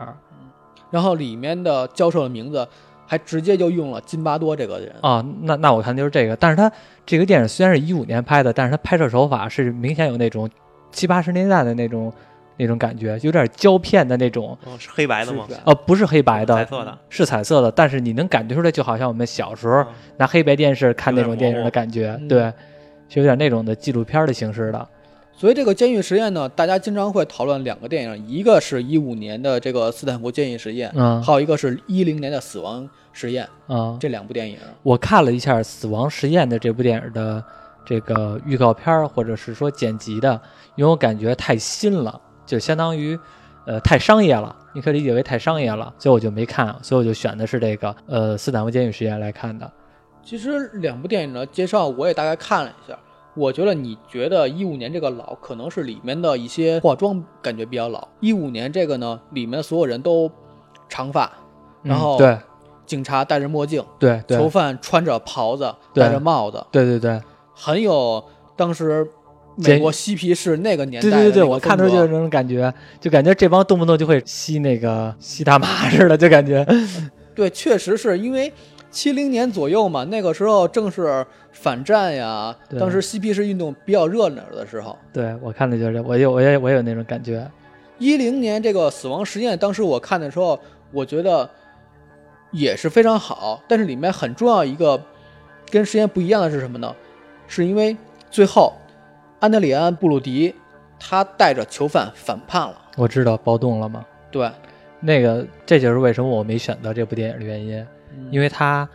[0.92, 2.68] 然后里面的教授的名字
[3.12, 4.90] 还直接就用了津巴多这个人。
[5.02, 6.72] 啊，那那我看就是这个，但是他
[7.04, 10.48] 这个电影虽然是一五年拍的，但是他拍摄手法是明显有那种
[10.90, 12.10] 七八十年代的那种
[12.56, 15.44] 那种感觉，有点胶片的那种，哦，是黑白的吗？
[15.46, 19.86] 是吧呃，不是黑白的，彩色的，是彩色的，但是你能感觉出来，就好像我们小时候嗯。
[20.16, 22.28] 拿黑白电视看那种电影的感觉，嗯。
[22.28, 22.50] 对，
[23.10, 24.88] 是有点那种的纪录片的形式的。
[25.34, 31.20] 所以这个监狱实验呢，大家经常会讨论两个电影，一个是一五年的这个斯坦福监狱实验，嗯。
[31.22, 33.48] 还有一个是一零年的死亡实验。
[33.66, 37.42] 啊，这两部电影，我看了一下《死亡实验》的这部电影的
[37.84, 40.40] 这个预告片儿，或者是说剪辑的，
[40.76, 43.18] 因为我感觉太新了，就相当于
[43.66, 49.70] 呃太商业了，你可以理解为太商业了，所以我就没看，所以我就选的是这个呃斯坦福监狱实验来看的。
[50.22, 52.96] 其实两部电影的介绍我也大概看了一下，
[53.34, 58.06] 我觉得你觉得一五年这个老，可能是里面的一些化妆感觉比较老。
[58.20, 60.30] 一五年这个呢，里面所有人都
[60.88, 61.30] 长发，
[61.82, 62.38] 然后嗯对
[62.86, 64.36] 警察戴着墨镜，对对。
[64.36, 66.04] 囚犯穿着袍子，对。
[66.04, 67.20] 戴着帽子，对对对。
[67.54, 68.22] 很有
[68.56, 69.06] 当时
[69.56, 71.90] 美国嬉皮士那个年代对对对对，那个我看风格。
[71.90, 76.66] 出就是那种感觉，就感觉这帮动不动就会吸那个 吸大麻似的，就感觉。
[77.34, 78.52] 对，确实是因为
[78.90, 82.80] 七零年左右嘛，那个时候正是反战呀，对。
[82.80, 84.96] 当时嬉皮士运动比较热闹的时候。
[85.12, 87.46] 对我看的就是我有我也我也有那种感觉。
[87.98, 90.58] 一零年这个死亡实验，当时我看的时候，
[90.90, 91.48] 我觉得
[92.52, 95.02] 也是非常好，但是里面很重要一个
[95.70, 96.94] 跟实验不一样的是什么呢？
[97.48, 97.96] 是因为
[98.30, 98.72] 最后
[99.40, 100.54] 安德里安·布鲁迪
[101.00, 102.76] 他带着囚犯反叛了。
[102.96, 104.06] 我知道暴动了吗？
[104.30, 104.50] 对，
[105.00, 107.86] 那个，这就是为什么我没选择这部电影的原因，
[108.30, 108.88] 因为他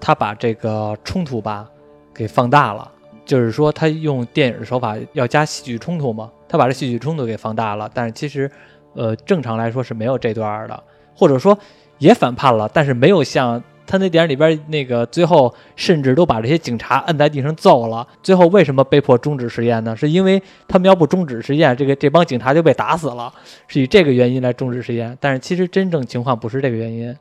[0.00, 1.68] 他把这个冲突吧
[2.14, 2.90] 给放大了，
[3.24, 8.50] 就是说他用电影的手法要加戏剧冲突嘛，他把这戏剧冲突给放大了，但是其实
[8.94, 10.82] 呃正常来说是没有这段儿的，
[11.14, 11.56] 或者说
[12.00, 13.62] 也反叛了，但是没有像。
[13.86, 18.06] 他那电影里边那个最后甚至都把这些警察摁在地上揍了。
[18.22, 19.96] 最后为什么被迫终止实验呢？
[19.96, 23.34] 是因为他们要不终止实验，这个这帮警察就被打死了。
[23.66, 27.12] 是以这个原因来终止实验，但是其实真正情况不是这个原因，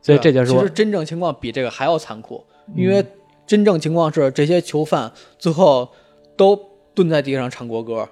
[0.00, 2.44] 所以这就是其实真正情况比这个还要残酷，
[2.76, 3.04] 因为
[3.44, 5.88] 真正情况是这些囚犯最后
[6.36, 6.56] 都
[6.94, 8.08] 蹲在地上唱国歌，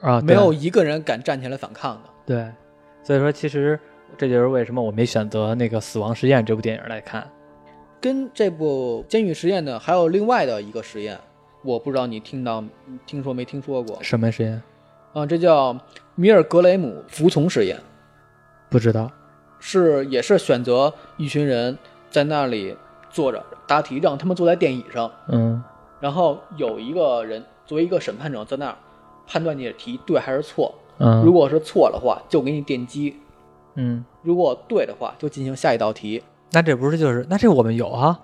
[0.00, 2.02] 啊没有一个人敢站起来反抗的。
[2.24, 2.46] 对对，
[3.02, 3.76] 所以说其实
[4.16, 7.28] 这就是为什么我没选择那个《死亡实验》这部电影来看。
[8.00, 11.18] 跟这部监狱实验呢，还有另外的一个实验，
[11.62, 12.64] 我不知道你听到
[13.06, 14.62] 听说没听说过什么实验？
[15.12, 15.26] 啊？
[15.26, 15.78] 这叫
[16.14, 17.78] 米尔格雷姆服从实验，
[18.68, 19.10] 不知道。
[19.58, 21.76] 是也是选择一群人
[22.10, 22.74] 在那里
[23.10, 25.62] 坐着答题，让他们坐在电椅上，嗯
[26.00, 28.76] 然后有一个人作为一个审判者在那儿
[29.26, 30.74] 判断你的题对还是错。
[30.96, 33.12] 嗯，如果是错的话，就给你电击；
[33.74, 36.22] 嗯，如果对的话，就进行下一道题。
[36.52, 38.20] 那这不是就是那这我们有啊？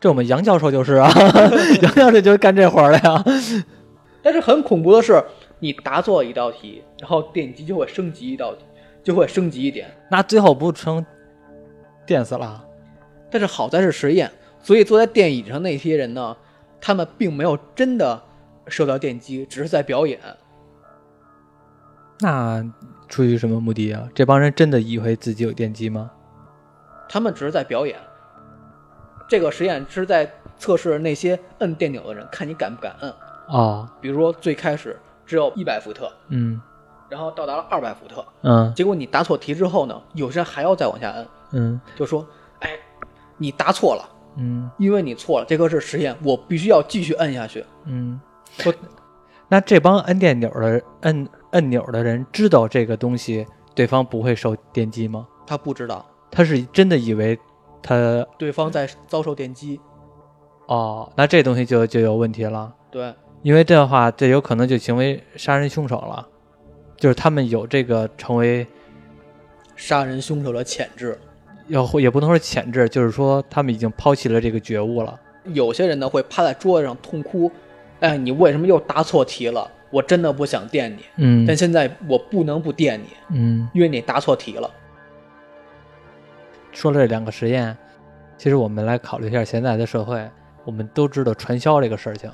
[0.00, 1.10] 这我们杨教授就是啊，
[1.82, 3.24] 杨教授就是干这活儿的呀。
[4.22, 5.22] 但是很恐怖的是，
[5.58, 8.64] 你答错一道题，然后电机就会升级一道题，
[9.02, 9.90] 就会升级一点。
[10.10, 11.04] 那最后不成
[12.06, 12.64] 电死了？
[13.30, 14.30] 但是好在是实验，
[14.62, 16.36] 所以坐在电椅上那些人呢，
[16.80, 18.22] 他们并没有真的
[18.68, 20.20] 受到电击，只是在表演。
[22.20, 22.64] 那
[23.14, 24.08] 出于什么目的啊？
[24.12, 26.10] 这帮人真的以为自己有电击吗？
[27.08, 27.96] 他们只是在表演。
[29.28, 33.14] 这个实验是在测试那些摁电钮的人，看你敢不敢摁。
[33.46, 36.60] 哦，比如说最开始只有一百伏特，嗯
[37.08, 42.26] 然后到达了二百伏特，嗯结果你答错题之后呢，有些人还要再往下摁，嗯就说
[42.58, 42.70] ：“哎，
[43.36, 44.02] 你答错了，
[44.38, 47.64] 嗯因为你错了，这个是实验，我必须要继续摁下去。
[47.84, 48.20] 嗯
[48.58, 48.74] 说。
[49.46, 57.38] 那这帮摁电钮的摁摁钮的人知道这个东西对方不会受电击吗？”他不知道他是真的以为
[57.82, 59.80] 他对方在遭受电击，
[60.66, 63.12] 哦，那这东西就就有问题了，对，
[63.42, 66.26] 因为这样的话，这有可能就成为杀人凶手了，
[66.96, 68.66] 就是他们有这个成为
[69.76, 71.18] 杀人凶手的潜质。
[71.68, 75.18] 要也不能说潜质，就是说他们已经抛弃了这个觉悟了。
[75.44, 77.50] 有些人呢会趴在桌子上痛哭
[78.00, 79.70] ：“哎，你为什么又答错题了？
[79.94, 84.68] 我真的不想电你，嗯但现在我不能不电你，嗯，因为你答错题了。
[86.72, 87.76] 说了这两个实验，
[88.36, 90.28] 其实我们来考虑一下现在的社会，
[90.64, 92.28] 我们都知道传销这个事情，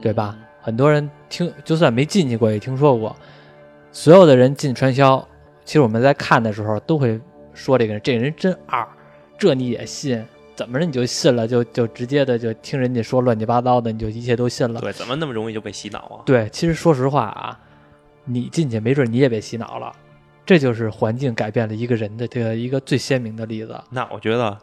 [0.00, 0.38] 对吧？
[0.60, 3.16] 很多人听，就算没进去过也听说过。
[3.90, 5.26] 所有的人进传销，
[5.64, 7.20] 其实我们在看的时候都会
[7.52, 8.86] 说这个人，这个人真二，
[9.36, 10.24] 这你也信？
[10.56, 11.48] 怎么着你就信了？
[11.48, 14.80] 就就直接的就听人家说乱七八糟的，你就一切都信了。
[14.80, 16.22] 对，怎么那么容易就被洗脑啊？
[16.24, 17.58] 对，其实说实话啊，
[18.24, 19.92] 你进去没准你也被洗脑了。
[20.46, 23.80] 这就是环境改变了一个人的这个一个最鲜明的例子。
[23.90, 24.56] 那我觉得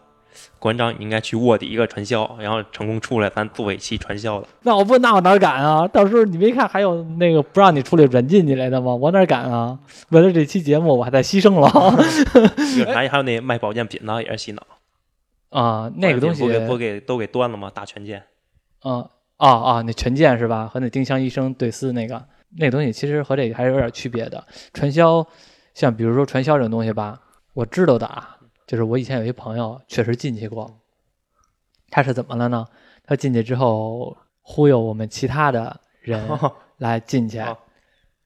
[0.59, 4.47] 馆长，你应该去卧底一个传销，然后成功出来，咱做一期传销的。
[4.61, 5.87] 那我不，那我哪敢啊？
[5.87, 8.93] 到时候你没看还有那个不让你出来软禁你来的吗？
[8.95, 9.79] 我哪敢啊？
[10.09, 11.67] 为了这期节目，我还在牺牲了
[12.93, 14.61] 还还有那卖保健品的也是洗脑
[15.51, 15.91] 啊！
[15.95, 17.71] 那个东西不给不给都给端了吗？
[17.73, 18.23] 大权健。
[18.83, 20.67] 嗯啊啊，那权健是吧？
[20.67, 22.23] 和那丁香医生对撕那个
[22.57, 24.43] 那个东西，其实和这个还是有点区别的。
[24.73, 25.25] 传销，
[25.73, 27.19] 像比如说传销这种东西吧，
[27.53, 28.37] 我知道的啊。
[28.67, 30.79] 就是我以前有一朋友确实进去过，
[31.89, 32.65] 他是怎么了呢？
[33.03, 36.25] 他进去之后忽悠我们其他的人
[36.77, 37.39] 来进去。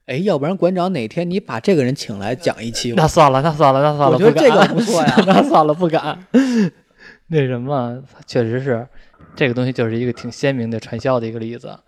[0.06, 2.92] 哎，要不然馆长哪天你把这个人请来讲一期？
[2.96, 4.16] 那算了，那算了，那算了。
[4.16, 5.14] 我觉得这个不错呀。
[5.26, 6.24] 那算了，不敢。
[7.28, 8.86] 那什么，确实是
[9.34, 11.78] 这个东西就是一个挺鲜明的传销的一个例子，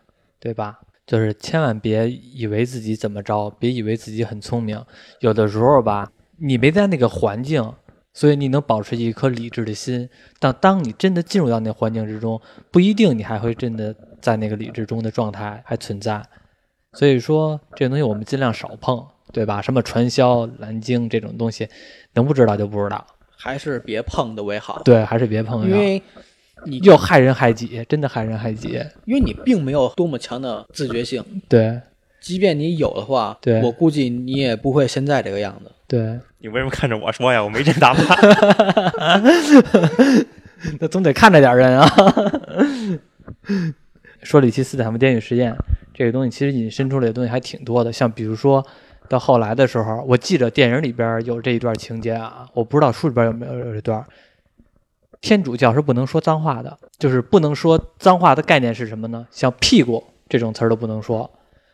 [0.41, 0.79] 对吧？
[1.07, 4.85] 就是千万别以为自己怎么着，别以为自己很聪明。
[5.21, 7.75] 有的时候吧，你没在那个环境。
[8.15, 10.09] 所以你能保持一颗理智的心，
[10.41, 12.41] 但当你真的进入到那环境之中，
[12.73, 16.21] 不一定你还会真的在那个理智中的状态还存在。
[16.95, 19.63] 所以说这东西我们尽量少碰，对吧？
[19.63, 21.69] 什么传销、蓝鲸这种东西，
[22.15, 23.07] 能不知道就不知道，
[23.39, 24.83] 还是别碰的为好。
[24.85, 26.03] 对，还是别碰，因为
[26.67, 28.79] 你又害人害己，真的害人害己。
[29.05, 31.25] 因为你并没有多么强的自觉性。
[31.49, 31.81] 对，
[32.21, 35.71] 即便你有的话，对我估计你也不会现在这个样子。
[35.87, 36.19] 对。
[36.41, 37.43] 你为什么看着我说呀？
[37.43, 38.05] 我没这打扮，
[40.79, 41.85] 那总得看着点人啊。
[44.23, 45.53] 说了一期斯坦福监狱实验，
[45.93, 47.93] 这个东西其实引申出来的东西还挺多的。
[47.93, 48.65] 像比如说
[49.09, 54.05] 到后来的时候，我记得电影里边有这一段情节啊，我不知道书里边有没有有这段。
[55.21, 59.27] 天主教是不能说脏话的，就是不能说脏话的概念是什么呢？
[59.31, 61.31] 像屁股这种词儿都不能说。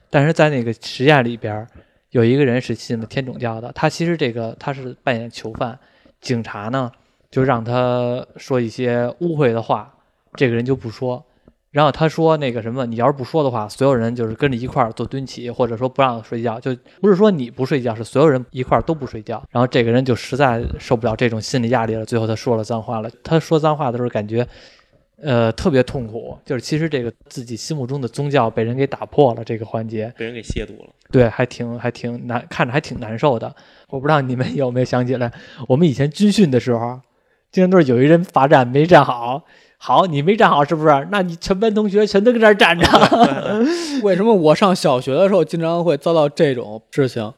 [0.09, 1.67] 但是在那个实验里边。
[2.11, 5.77] 有一个人是信了天主教的，他其实这个他是扮演囚犯，
[6.21, 6.93] 警察呢
[7.29, 9.93] 就让他说一些污秽的话，
[10.37, 11.27] 这个人就不说，
[11.75, 19.43] 然后他说那个什么，你要是不说的话，所有人就是跟着一块儿做蹲起，或者说不让睡觉，就不是说你不睡觉，是所有人一块儿都不睡觉。
[19.51, 23.11] 然后这个人就实在受不了这种心理压力了，最后他说了脏话了。
[23.25, 24.47] 他说脏话的时候感觉。
[25.23, 33.55] 呃，特别痛苦，就是其实这个自己心目中的宗教被人给打破了，这个环节被人给亵渎了，对，还挺还挺难看着，还挺难受的。
[33.89, 35.33] 我不知道你们有没有想起来，
[35.69, 37.01] 我们以前军训的时候，
[37.53, 39.45] 经常都是有一人罚站没站好，
[39.87, 41.09] 好，你没站好是不是？
[41.11, 42.87] 那你全班同学全都搁这儿站着。
[44.03, 47.35] 为什么我上小学的时候经常会遭到这种事情？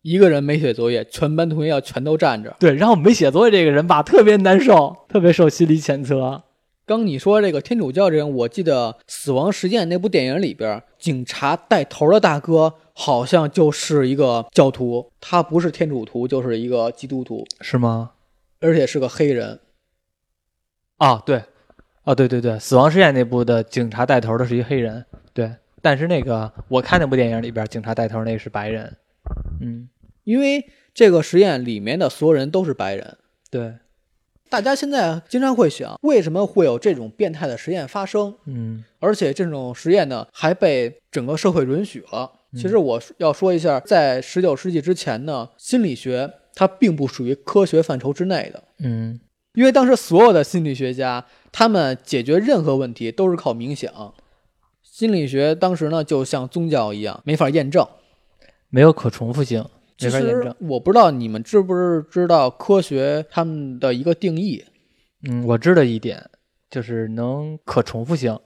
[0.00, 2.56] 一个人没写作业，全班同学要全都站着。
[2.58, 6.42] 对，然后没写作业这个人吧，特别难受，特别受心理谴责。
[6.86, 18.12] 刚你说这个天主教这人，我记得《死亡实验》那部电影里边，警察带头的大哥好像就是一个教徒，他不是天主徒，就是一个基督徒，是吗？
[18.60, 19.60] 而且是个黑人。
[20.96, 21.44] 啊，对，
[22.02, 25.50] 啊，对对对，《死亡实验》那部的警察带头的是一黑人，对。
[25.82, 28.96] 但是那个我看那部电影里边，警察带头那个是白人。
[29.60, 29.88] 嗯，
[30.24, 33.16] 因为这个实验里面的所有人都是白人。
[33.50, 33.74] 对。
[34.48, 38.34] 大家现在经常会想，为什么会有这种变态的实验发生？
[38.46, 42.32] 嗯，而且这种实验呢，还被整个社会允许了。
[42.56, 48.64] 其实我要说一下，在十九世纪之前呢，心理学它并不属于科学范畴之内的。
[48.80, 49.20] 嗯，
[49.54, 54.14] 因为当时所有的心理学家，他们解决任何问题都是靠冥想。
[54.82, 57.86] 心理学当时呢，就像宗教一样，没法验证，
[58.68, 59.64] 没有可重复性。
[60.02, 64.64] 没法验证我不知道你们知不知知道科学他们的一个定义。
[65.28, 66.30] 嗯，我知道一点，
[66.70, 68.38] 就是能可重复性。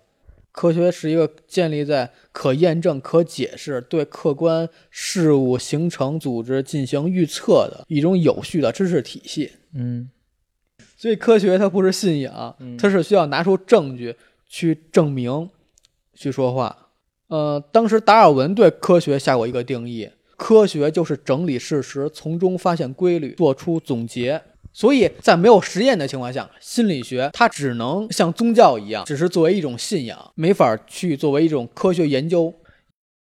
[0.50, 9.52] 科学是一个建立在可验证、可解释、对客观事物形成、组织进行预测的一种有序的知识体系。
[9.74, 10.10] 嗯，
[11.04, 14.16] 所以科学它不是信仰，它是需要拿出证据
[14.48, 15.50] 去证明、
[16.14, 16.74] 去说话。
[17.28, 20.08] 呃，当时达尔文对科学下过一个定义。
[20.38, 24.40] 科学就是整理事实，从中发现规律，做出总结。
[24.72, 32.54] 所以在没有实验的情况下，心理学它只能像宗教一样，只是作为一种信仰，没法去作为一种科学研究。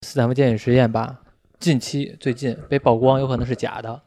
[0.02, 1.22] 斯坦福监狱实验吧，
[1.60, 4.02] 近期最近被曝光，有可能是假的。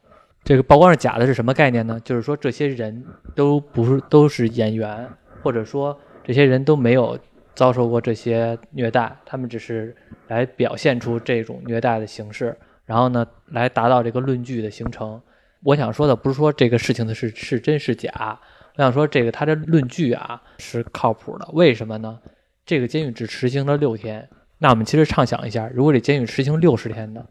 [0.45, 2.01] 这个曝光是假的是什么概念呢？
[2.05, 5.09] 就是说这些人都不是都是演员，
[5.43, 7.19] 或者说这些人都没有
[7.55, 9.95] 遭受过这些虐待，他们只是
[10.29, 12.57] 来表现出这种虐待的形式。
[12.85, 15.21] 然后呢，来达到这个论据的形成。
[15.63, 18.41] 我想说的不是说这个事情的是是真是假，
[18.77, 21.49] 我想说这个他的论据啊是靠谱的。
[21.53, 22.19] 为什么呢？
[22.67, 24.29] 这个监狱只实行了六天，
[24.59, 27.25] 那我们其实畅想一下，如果这监狱实行六十天呢，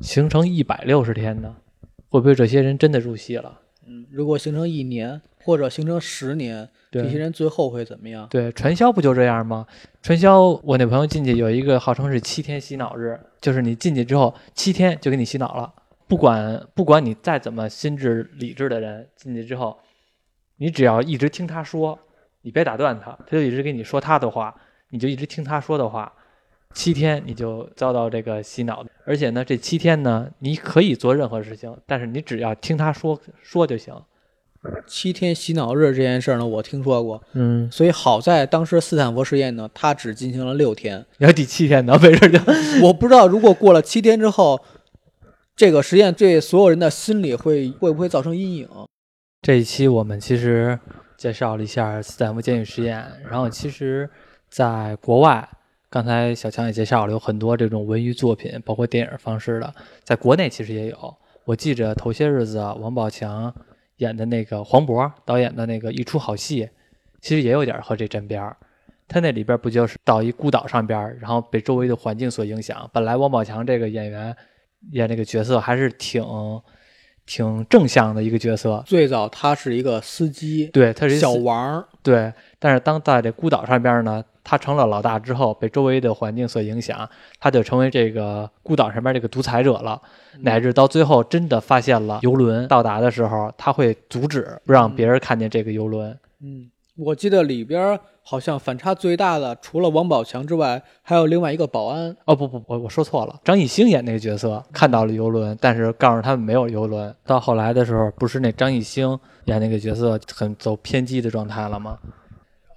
[0.00, 1.56] 形成一百六十天呢，
[2.12, 3.58] 会不会这些人真的入戏了？
[3.86, 8.28] 嗯，如果形成一年，或者形成十年，这些人最后会怎么样？
[8.28, 9.66] 对，传销不就这样吗？
[10.02, 15.72] 传销，我那朋友进去有一个号称是七天洗脑日，就是你进去之后七天就给你洗脑了，
[16.06, 19.78] 不管不管你再怎么心智理智的人，进去之后，
[20.58, 21.98] 你只要一直听他说，
[22.42, 24.54] 你别打断他，他就一直跟你说他的话，
[24.90, 26.12] 你就一直听他说的话，
[26.74, 33.94] 七天你就遭到这个洗脑，而且呢，这七天呢，你可以做任何事情，但是你只要听他说说就行。
[34.86, 41.04] 七天洗脑日这件事儿呢，我听说过，嗯，所以好在当时斯坦福实验呢，他只进行了六天。
[41.18, 42.38] 然后第七天呢，没事就
[42.86, 44.60] 我不知道如果过了七天之后，
[45.56, 48.68] 这个实验对所有人的心理会会不会造成阴影？
[49.42, 50.78] 这一期我们其实
[51.16, 54.08] 介绍了一下斯坦福监狱实验，然后其实
[54.48, 55.48] 在国外，
[55.92, 61.14] 刚才小强也介绍了，有很多这种文娱作品，包括电影方式的，在国内其实也有。
[61.44, 63.54] 我记着头些日子啊王宝强
[63.98, 66.66] 演的那个黄渤导演的那个一出好戏，
[67.20, 68.56] 其实也有点和这沾边儿。
[69.06, 72.88] 他那里边不就是到一孤岛上边儿，然后被周围的环境所影响。
[72.90, 74.34] 本来王宝强这个演员
[74.92, 76.24] 演这个角色还是挺
[77.26, 90.00] 挺正向的一个角色，最早他是一个司机，对，他是一小王儿，对，但是当在这孤岛上边呢，他成了老大之后，被周围的环境所影响，他就成为这个孤岛上面这个独裁者了，
[90.40, 96.18] 乃至到最后真的发现了游轮到达的时候，他会阻止不让别人看见这个游轮。
[96.42, 102.16] 嗯，我记得里边好像反差最大的，除了王宝强之外，还有另外一个保安。
[102.24, 107.14] 哦不不，我我说错了，张艺兴演那个角色看到了游轮，但是告诉他们没有游轮。
[107.24, 111.98] 到后来的时候，不是那张艺兴演那个角色很走偏激的状态了吗？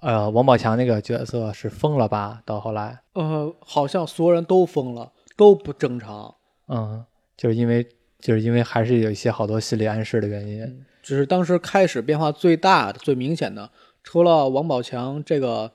[0.00, 2.42] 呃，王宝强那个角色是疯了吧？
[2.44, 6.34] 到后来，呃，好像所有人都疯了，都不正常。
[6.68, 7.04] 嗯，
[7.36, 7.88] 就是因为
[8.18, 10.84] 就是因为还是有一些好多心理暗示的原因。
[11.02, 13.70] 只是当时开始变化最大的、最明显的，
[14.02, 15.72] 除了王宝强这个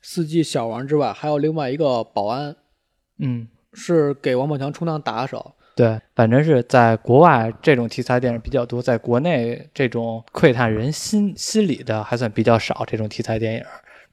[0.00, 2.54] 司机小王之外，还有另外一个保安
[3.18, 5.55] 嗯，是给王宝强充当打手。
[5.76, 12.82] 对，反正是在国外这种题材电影比较多，在国内这种窥探人心心理的还算比较少。
[12.86, 13.62] 这种题材电影，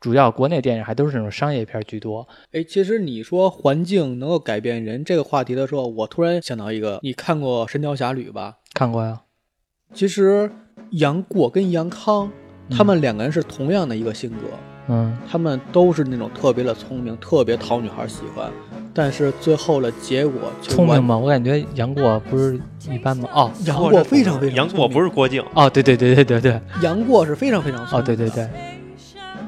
[0.01, 2.27] 主要国内电影还都是那种商业片居多。
[2.51, 8.57] 哎，其实你说环境能够改变人这个话题的时候，我突然想到一个，你看过《神雕侠侣》吧？
[8.73, 9.21] 看过呀？
[9.93, 10.51] 其实
[10.91, 12.29] 杨过跟杨康，
[12.69, 14.72] 他们两个人是同样的一个性格，嗯，
[15.29, 18.51] 他们都是那种特别的聪明，特别讨女孩喜欢，
[18.93, 20.51] 但是最后的结果。
[20.61, 21.17] 聪明吗？
[21.17, 22.59] 我感觉杨过不是
[22.89, 23.29] 一般吗？
[23.33, 28.47] 哦杨过非常非常杨过不是是郭靖，哦，对对对对对对，杨过是非常非常聪明哦对对对，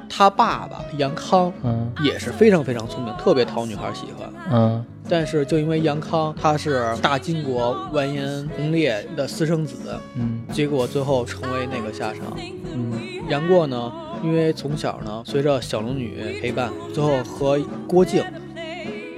[0.10, 4.30] 他爸爸杨康嗯也是非常非常聪明，特别讨女孩喜欢。
[4.52, 9.76] 嗯但是就因为杨康他是大金国完颜洪烈的私生子，
[10.16, 12.36] 嗯结果最后成为那个下场。
[12.74, 12.92] 嗯
[13.30, 13.92] 杨过呢，
[14.26, 18.24] 因为从小呢随着小龙女陪伴，最后和郭靖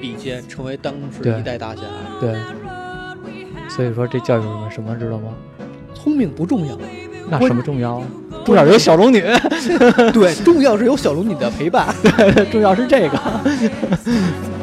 [0.02, 1.82] 比肩，成为当时对一代大侠。
[2.20, 2.36] 对，
[3.70, 5.34] 所以说这教育我们什么知道吗？
[5.94, 6.78] 聪明不重要，
[7.30, 8.04] 那什么重要？
[8.46, 9.22] 重要有小龙女，
[10.14, 11.88] 对，重要是有小龙女的陪伴。
[12.52, 13.18] 重要是这个。